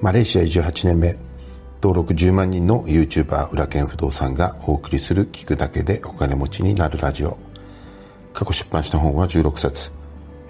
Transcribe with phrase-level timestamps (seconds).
[0.00, 1.16] マレーシア移住8年目
[1.82, 7.38] 登録10万人の YouTuber 裏剣不動産がお送りする聞くだけでお金持ちになるラジオ。
[8.32, 9.90] 過去出版した本は16冊。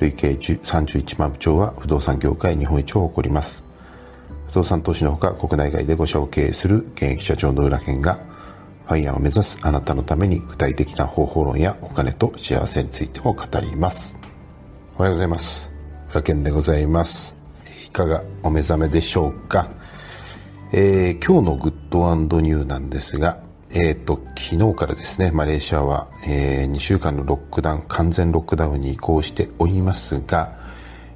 [0.00, 3.62] 累計31万部長は不動産業界日本一を誇ります。
[4.48, 8.18] 不動産投資のほか国内外で5社を経営する現役社長の裏剣が
[8.86, 14.16] ファイヤーを目指すあなたのために具体的な方法論やお金と幸せについても語ります。
[14.96, 15.70] おはようございます。
[16.10, 17.35] 裏剣でございます。
[17.96, 19.70] かがお目覚めでしょうか、
[20.70, 30.52] えー、今日のグッドニューなんですが、えっ、ー、と、昨日からですね、マレーシアは、えー、2週間のロックダウン、完全ロックダウンに移行しておりますが、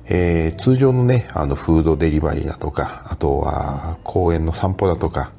[0.07, 5.33] えー、通常のね、あの、フードデリバリーだとか、あとは公園の散歩だとか、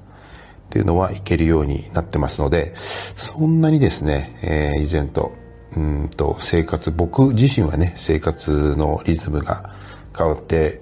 [0.68, 2.76] っていうのは行けるようになってますので、
[3.16, 5.34] そんなにですね、えー、以前と、
[5.76, 9.74] うんと、生活、僕自身はね、生活のリズムが
[10.16, 10.82] 変わって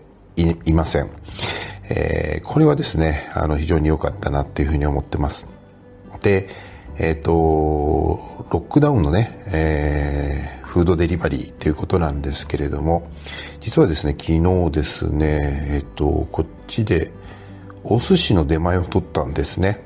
[0.65, 1.09] いません。
[1.89, 5.45] えー、これはですね、あの、非常に良かったなっていうふうに思ってます。
[6.21, 6.49] で、
[6.97, 7.31] えっ、ー、と、
[8.51, 13.09] ロックダウンのね、えー、フードデリバリーということなんですけれども、
[13.59, 17.11] 実はですね、昨日ですね、えっ、ー、と、こっちで
[17.83, 19.81] お寿司の出前を取ったんですね。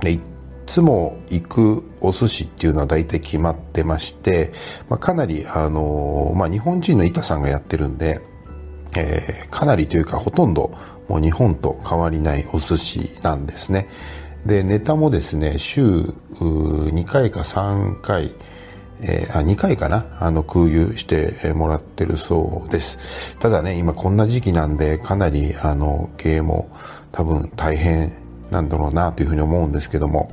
[0.00, 0.20] でい
[0.66, 4.52] つも行くお寿司っていうのは大体決まってまして、
[4.88, 8.20] まあ、かなり、あのまあ、日本人の板さんがやってるんで、
[8.96, 10.76] えー、かなりというかほとんど
[11.08, 13.88] もう日本と変わりないお寿司なんですね。
[14.46, 15.82] で、ネタもですね、週
[16.38, 18.32] 2回か3回、
[19.02, 23.36] えー、あ2回かなあの空輸してもらってるそうです。
[23.38, 26.70] ただね、今こんな時期なんでかなりあの経営も
[27.12, 28.12] 多分大変
[28.50, 30.30] なんだろうなというふうに思うんですけども、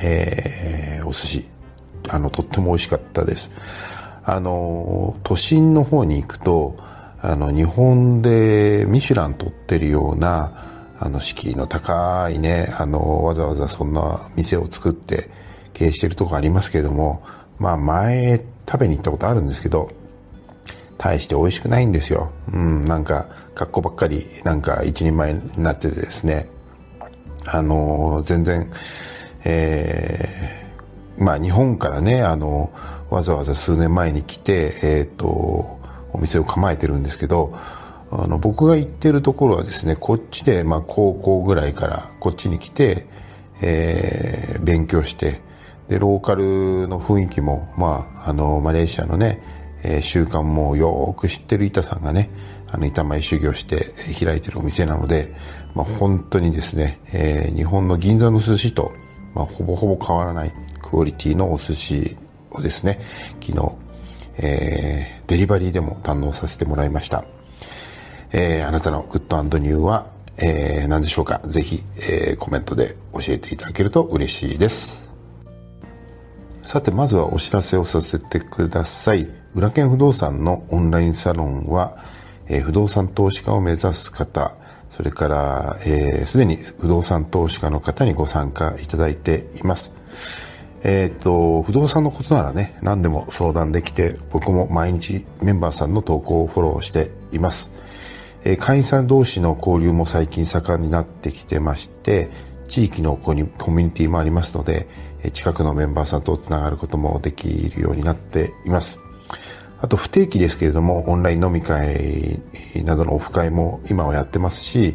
[0.00, 1.48] えー、お寿司、
[2.08, 3.50] あの、とっても美味しかったです。
[4.24, 6.76] あの、都心の方に行くと、
[7.22, 10.52] あの、日本でミシュラン取ってるような、
[10.98, 15.28] あの、敷居の高いね、あの、わざわざそんな店を作って
[15.72, 17.22] 経営してるとこありますけれども、
[17.58, 19.90] まあ前食べに行ったことあるんですけど、
[20.98, 22.32] 大して美味しくないんですよ。
[22.52, 26.48] うん、なんか、格好ばっかり、なんか一人前になっててですね、
[27.44, 28.70] あの、全然、
[29.44, 32.70] えー、まあ日本からね、あの、
[33.10, 35.75] わざわざ数年前に来て、えっ、ー、と、
[36.16, 37.52] お店を構えてるんですけど
[38.10, 43.06] あの僕が行ってるところはですねこっちで、まあ、高校ぐらいからこっちに来て、
[43.60, 45.40] えー、勉強して
[45.88, 49.42] でローカルの雰囲気も、まあ、あのマレーシアのね、
[49.82, 52.30] えー、習慣もよく知ってる板さんがね
[52.68, 53.92] あの板前修行して
[54.24, 55.34] 開いてるお店なので、
[55.74, 58.92] まあ、本当にですね、えー、日本の銀座の寿司と、
[59.34, 62.16] まあ、ほぼほぼ変わらないクオリティのお寿司
[62.50, 63.00] をですね
[63.40, 63.86] 昨日
[64.38, 67.24] えー、デリバリーでも堪能させてもらいました。
[68.32, 70.06] えー、あなたのグッドニューは、
[70.36, 71.40] えー、何でしょうか？
[71.46, 75.08] ぜひ、えー、コメントで教えていただけると嬉しいです。
[76.62, 79.28] さて、まずはお知らせをさせてください。
[79.54, 81.96] 裏剣不動産のオンラインサロンは、
[82.48, 84.54] えー、不動産投資家を目指す方、
[84.90, 89.92] それから、す、えー、で、に不動産投資家の方にご参加いただいています。
[90.88, 97.72] えっ、と、不動産のことならね、何でも相談できて、僕も毎日メンバーさんの投稿をフォローしています。
[98.44, 102.30] えー、会員さん同士の交流も最近盛んになってきてまして、
[102.68, 104.86] 地域のコミュニティもありますので、
[105.24, 109.00] え近くのメンバーさんとつながることもできるようになっています。
[109.80, 112.40] あと不定期ですけれども、オンライン飲み会
[112.84, 114.94] などのオフ会も今はやってますし、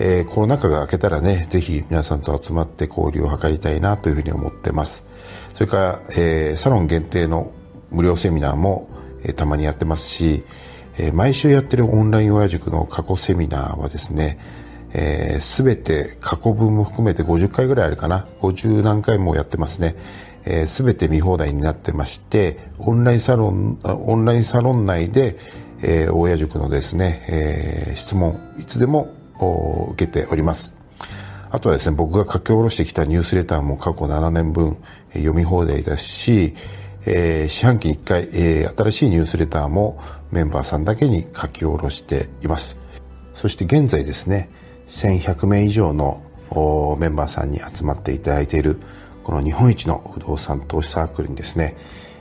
[0.00, 5.06] えー、コロナ禍が明けたらね、ぜひ皆さんと集まって交流を図りたいなというふうに思ってます。
[5.58, 7.50] それから、えー、サロン限定の
[7.90, 8.88] 無料セミナーも、
[9.24, 10.44] えー、たまにやってますし、
[10.96, 14.38] えー、毎週やってるオンライン親塾の過去セミナーはですね、
[15.40, 18.28] す、え、べ、て過去分も含めて50回ぐらいあるかな。
[18.40, 19.96] 50何回もやってますね。
[20.68, 25.40] す、え、べ、て見放題になってまして、オンラインサロン、オンラインサロン内で、
[25.82, 29.12] えー、親塾のですね、えー、質問、いつでも
[29.90, 30.77] 受けております。
[31.50, 34.76] あとはですね、僕が書き下ろしてきたニュースレターも過去7年分
[35.12, 36.54] 読み放題だし、
[37.06, 39.98] えー、四半期に1回、えー、新しいニュースレターも
[40.30, 42.76] メンバーさんだけに書き下ろしています。
[43.34, 44.50] そして現在ですね、
[44.88, 46.22] 1100名以上の
[46.98, 48.78] メンバーさんに集まっていただいている
[49.22, 51.76] この日本一の不動産投資サークルにですね、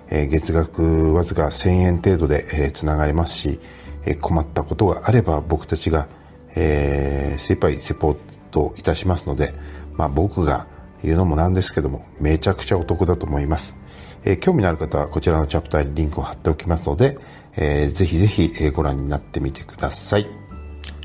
[0.09, 3.59] えー、月額わずか1000円程度で、えー、つながれますし、
[4.05, 6.07] えー、困ったことがあれば僕たちが、
[6.55, 9.53] えー、精一杯セポートといたしますので、
[9.93, 10.67] まあ僕が
[11.03, 13.75] 言うのもなんですけども、めちゃくちゃお得だと思います。
[14.23, 17.17] えー、興味のある方はこちらのチャプターにリンクを貼っておきますので、
[17.55, 20.27] えー、ぜひぜひご覧になってみてください。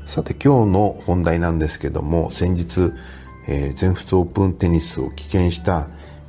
[0.05, 2.91] さて今日の本題なんですけども、先日、
[3.47, 5.87] えー、全仏オープンテニスを棄権した、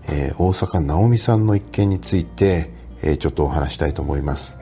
[0.08, 2.70] えー、大坂なおみさんの一件について、
[3.02, 4.56] えー、ちょっとお話したいと思います。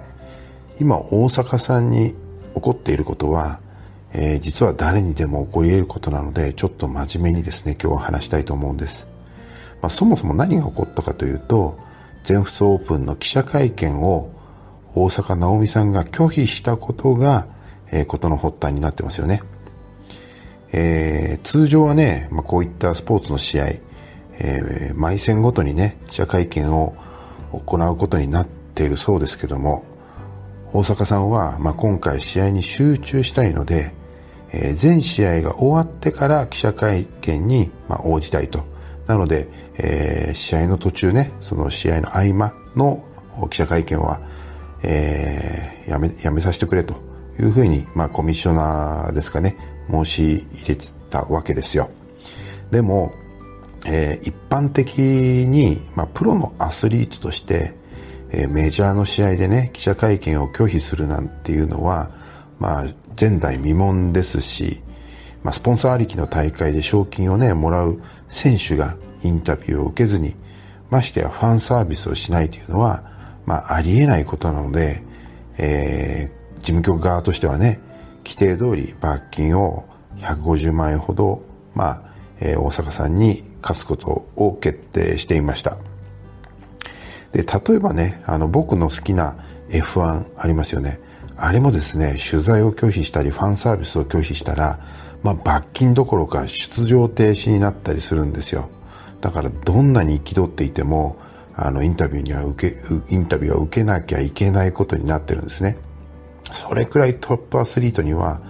[0.80, 2.14] 今、大坂さんに
[2.54, 3.60] 起こっていることは、
[4.14, 9.06] えー、実は誰にでも起こり得ることなので、ちょっと真面目にですね、今日は話したいと思うんです。
[9.80, 11.78] まあ、そもそも何が起こったかというと、
[12.24, 14.30] 全仏オープンの記者会見を
[14.94, 17.46] 大坂なおみさんが拒否したことが、
[17.90, 19.42] えー、ことの発端になってますよね。
[20.72, 23.66] えー、通常はね、まあ、こういったスポーツの試合、
[24.38, 26.94] えー、毎戦ごとにね、記者会見を
[27.52, 29.84] 行うことになっているそうですけども、
[30.72, 33.92] 大坂さんは、まあ、今回試合に集中したいので、
[34.74, 37.70] 全試合が終わってから記者会見に、
[38.04, 38.64] 応じたいと。
[39.06, 39.48] なので、
[40.34, 43.02] 試合の途中ね、その試合の合間の
[43.50, 44.20] 記者会見は、
[45.86, 46.94] やめ、やめさせてくれと
[47.40, 49.56] いうふうに、まあ、コミッショナーですかね、
[49.90, 51.88] 申し入れてたわけですよ。
[52.70, 53.12] でも、
[53.84, 57.74] 一般的に、まあ、プロのアスリートとして、
[58.48, 62.10] メジャーの試合でね、記者会見を拒否するなんていうのは、
[62.58, 62.84] まあ、
[63.18, 64.80] 前代未聞ですし、
[65.42, 70.34] まあ、スポンサーありきの大会で賞金をね、もらう選手がインタビューを受けずに、
[70.90, 73.02] ましてやファンサービスをしないというのは、
[73.46, 75.02] まあ、ありえないことなので、
[75.58, 77.80] えー、事務局側としてはね、
[78.24, 79.84] 規定通り罰金を
[80.18, 81.42] 150万円ほど、
[81.74, 82.02] まあ、
[82.40, 85.76] えー、大阪さんに課すことを決定していました。
[87.32, 89.36] で、例えばね、あの、僕の好きな
[89.70, 91.00] F1 ありますよね。
[91.36, 94.78] あれもですね、取材を拒否したり、ファンサービスを拒否したら、
[95.22, 98.68] まあ、罰金どころか出場停止になったりするんですよ。
[99.20, 101.16] だから、どんなに憤っていても、
[101.54, 102.76] あの、インタビューには受け、
[103.08, 105.76] インタビューは受けなきゃいけないことになってるんですね。
[106.50, 108.40] それくらいトップアスリートには、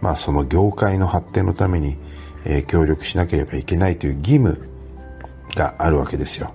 [0.00, 1.96] まあ、その業界の発展のために、
[2.44, 4.68] えー、協力しなければいけないという義務
[5.54, 6.52] があるわけですよ。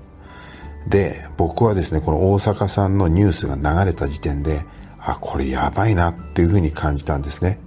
[0.88, 4.63] で、僕はですね、この大阪さんのニュースが流れた時点で、
[5.07, 7.59] あ、これやばいなっていうふうに感じたんですね。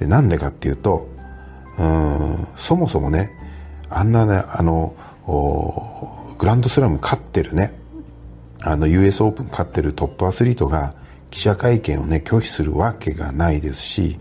[0.00, 1.08] で、なんでかっていうと、
[1.78, 3.30] うん、そもそもね、
[3.88, 4.94] あんなね、あの、
[6.36, 7.78] グランドスラム勝ってるね、
[8.60, 10.94] あの US オープン勝ってるトップアスリートが
[11.30, 14.18] 記者会見をね、拒否するわけがないですし、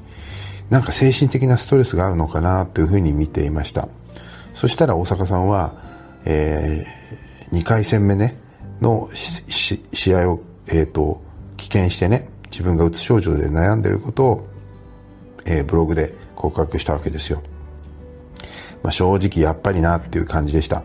[0.69, 3.88] なんか精神的なストレスがあるのかなというふうに見ていました。
[4.53, 5.73] そしたら大阪さんは、
[6.25, 8.38] えー、2回戦目ね、
[8.81, 11.21] の試合を、えっ、ー、と、
[11.57, 14.47] 棄権してね、自分がうつ症状で悩んでいることを、
[15.44, 17.41] えー、ブログで告白したわけですよ。
[18.83, 20.83] まあ、正直やっぱりなっていう感じでした。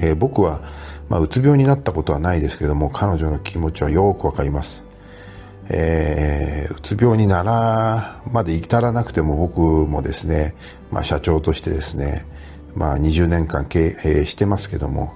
[0.00, 0.60] えー、僕は、
[1.08, 4.82] まあ、うつ病になったことはないですけども、彼女の気持ちはよくわかります。
[5.68, 10.56] えー、うつ病になら、まで至らなくても僕もですね、
[10.90, 12.26] まあ、社長としてですね、
[12.74, 15.14] まあ、20年間経営してますけども、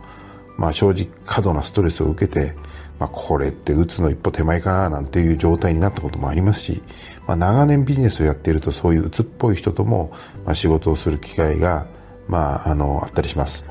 [0.57, 2.55] まあ、正直過度なストレスを受けて、
[3.03, 6.83] まあ、これってうつの一歩手前かななんていう状態になったこともありますし、
[7.27, 10.13] まあ、長年ビジネスをやっているとそういううつっぽい人とも、
[10.45, 11.85] まあ、仕事をする機会が、
[12.29, 13.65] まあ、あの、あったりします。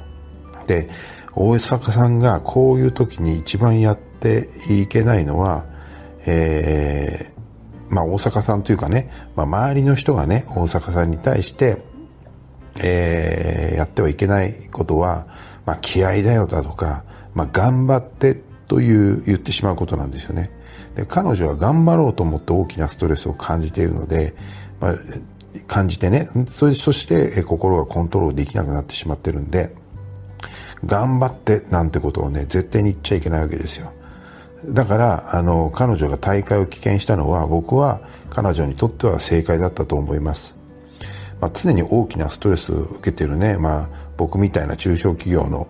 [0.68, 0.90] で、
[1.34, 5.64] 大阪さんがこういう時に一番やっていけないのは、
[6.26, 11.78] えー、まあ大阪さんというかね、まあ周りの人がね、大阪さんに対して、
[12.82, 15.26] えー、やってはいけないことは、
[15.66, 20.50] まあ気合だよだとか、まあ頑張ってという言ってしまうことなんですよね。
[20.96, 24.34] で彼女は頑張ろうと思って大きなストレスを感じているので、
[24.80, 24.96] まあ、
[25.68, 29.76] 感じてね、それそして心がコントロールできなくなってしまってるんで、
[30.86, 33.92] 頑張ってなんてことをね、絶対に言っちゃいけないわけですよ。
[34.64, 38.00] だから、あの、彼女が大会を棄権したのは、僕は
[38.30, 40.56] 彼女にとっては正解だったと思います。
[41.42, 45.68] まあ、常に大きなストレスを受けてるね、まあ、僕みたいな中小企業の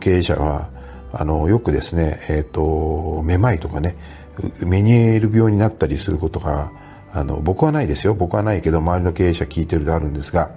[0.00, 0.79] 経営者は、
[1.12, 3.96] あの、よくですね、えっ、ー、と、めまいとかね、
[4.60, 6.70] メニエール病になったりすることが、
[7.12, 8.14] あの、僕はないですよ。
[8.14, 10.52] 僕はないけど、周りの経営者聞いてるとあるんですが、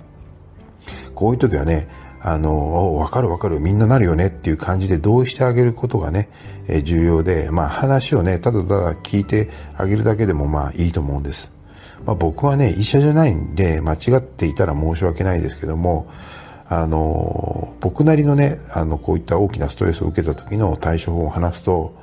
[1.15, 1.87] こういう時はね、
[2.21, 6.29] あの、わかるわかる、みんななるよねっていう感じで同意してあげることがね、
[6.67, 11.51] え、重要で、まあ話をね、ただただ聞いてあげるだけでもまあいいと思うんです。
[12.05, 16.07] まあ僕はね、医者じゃないんで、間違っていたら申し訳ないですけども、
[16.81, 21.95] あの、僕なりのね、あの、こういった大きなストレスを受けた時の対処法を話すと、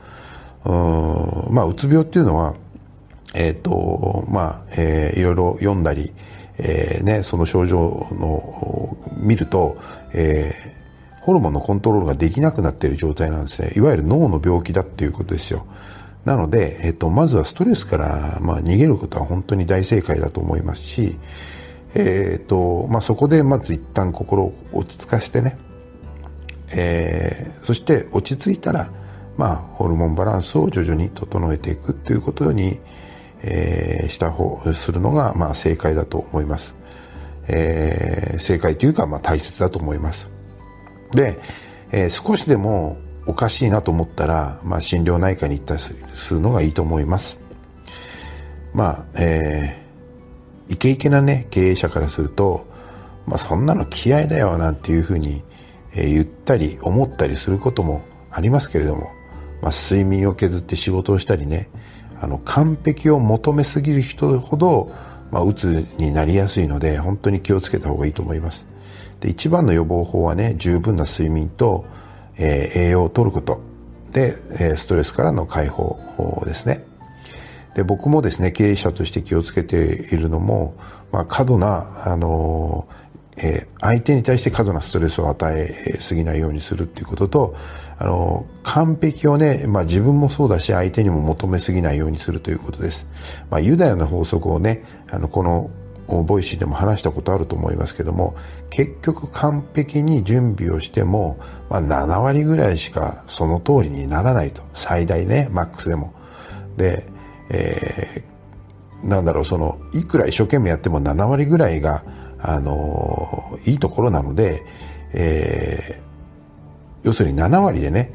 [0.64, 2.54] うん、まあ、うつ病っていうのは、
[3.34, 6.12] えっ、ー、と、まあ、えー、いろいろ読んだり、
[6.58, 9.78] えー、ね、その症状の、見ると、
[10.12, 13.72] えー、ホルモンのコントロールができなくなっている状態なんですね。
[13.76, 15.66] いわゆる脳の病気だっていうことですよ。
[16.24, 21.16] なので、えっと、まずはストレスから、まあ、逃げることは本当に大正解だと思いますし、
[21.94, 25.59] えっと、まあ、そこでまず一旦心を落ち着かせてね、
[26.73, 28.90] えー、そして落ち着いたら、
[29.37, 32.78] まあ、ホルモンバランスを徐々に整えていくということに、
[33.42, 36.75] えー、した方、するのが、まあ、正解だと思います。
[37.49, 40.28] えー、正解というか、まあ、大切だと思います。
[41.12, 41.38] で、
[41.90, 45.80] えー、少しでもおかしいなと思ったら、まあ、心療内科に行ったり
[46.14, 47.38] するのがいいと思います。
[48.73, 49.89] まあ、えー、
[50.70, 52.64] イケイケなね、経営者からすると、
[53.26, 55.42] まあ、そんなの気合だよ、なんていうふうに、
[55.94, 59.10] えー、言ったり、思ったりすることもありますけれども、
[59.60, 61.68] まあ、睡眠を削って仕事をしたりね、
[62.20, 64.92] あの、完璧を求めすぎる人ほど、
[65.32, 68.64] まあ、うつになりやすいので、本当に気をつけた方がいいと思います。
[69.18, 71.84] で、一番の予防法はね、十分な睡眠と、
[72.36, 73.60] えー、栄養を取ること
[74.12, 76.89] で、えー、ストレスからの解放ですね。
[77.74, 79.76] で、僕もですね、経営者として気をつけて
[80.12, 80.74] いるのも、
[81.12, 82.88] まあ、過度な、あの、
[83.36, 87.56] えー、相手に対して過度なストレスを与えすぎないようにするっていうことと、
[87.98, 93.06] あの、完璧をね、まあ自分もそうだし相手にも求めすぎないようにするということです。
[93.50, 95.70] まあユダヤの法則をね、あの、この
[96.25, 98.34] Voicy でも話したことあると思いますけども、
[98.68, 104.62] 結局完璧に準備をしても、まあ7割ぐらいしかその通りにならないと。
[104.74, 106.12] 最大ね、マックスでも。
[106.76, 107.06] で、
[107.50, 112.04] えー、なんだろう、その、いくら一生懸命やっても7割ぐらいが、
[112.42, 114.62] あのいいところなので、
[115.12, 116.11] えー
[117.02, 118.12] 要するに7割でね、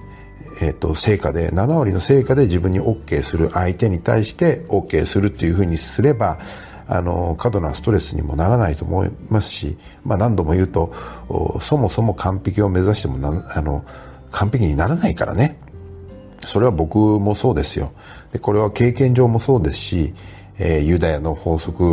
[0.61, 6.37] えっ、ー、と、成果で、7割の成果で自分に OK する、相手に対して OK するっていうふうにすれば、
[6.87, 10.93] あの、過度なストレスにもならないと思いますし、まあ何度も言うと、
[11.59, 13.83] そもそも完璧を目指してもな、あの、
[14.31, 15.57] 完璧にならないからね。
[16.45, 17.91] それは僕もそうですよ。
[18.31, 20.13] で、これは経験上もそうですし、
[20.57, 21.83] えー、ユダヤの法則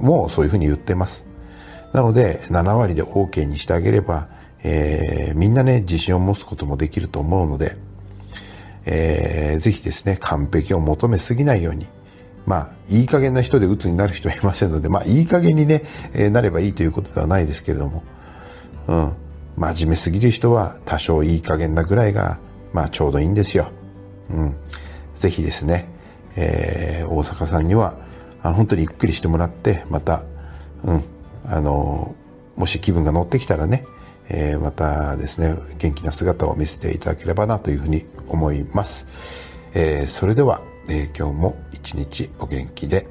[0.00, 1.24] もそういうふうに言ってます。
[1.92, 4.28] なので、7割で OK にしてあげれば、
[4.64, 7.76] えー、みんなね、自信を持つこともできると思うので、
[8.84, 11.86] えー、ぜひですね、完璧を求めすぎないように、
[12.46, 18.02] まあ、いい加減な人で鬱になる人はいませんので、まあ、いい加減にね、えー、なればいいということではないですけれども、
[18.88, 19.12] うん、
[19.56, 22.38] 真面目すぎる人は多少いい加減なぐらいが、
[22.72, 23.70] まあ、ちょうどいいんですよ。
[24.30, 24.56] うん。
[25.16, 25.88] ぜひですね、
[26.36, 27.94] えー、大阪さんには、
[28.42, 30.22] あの、本当にゆっくりしてもらって、また、
[30.84, 31.04] うん、
[31.46, 32.14] あの、
[32.56, 33.84] もし気分が乗ってきたらね、
[34.28, 39.06] えー、またですね、元気な姿を見せていただければなというふうに思います。
[39.74, 43.06] えー、それでは、えー、今日も一日お元気で